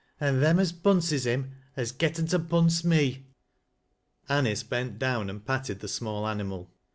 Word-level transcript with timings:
"An' 0.19 0.39
them 0.39 0.57
as 0.59 0.73
pdnses 0.73 1.25
him 1.25 1.51
has 1.73 1.91
getten 1.91 2.25
to 2.25 2.39
punse 2.39 2.83
me." 2.83 3.27
Anice 4.27 4.63
tent 4.67 4.97
down 4.97 5.29
and 5.29 5.45
patted 5.45 5.79
the 5.79 5.87
small 5.87 6.27
animal. 6.27 6.71